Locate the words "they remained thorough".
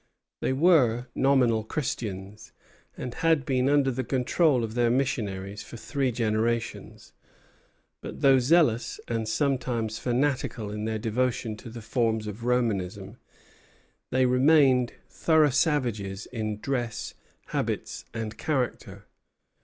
14.09-15.51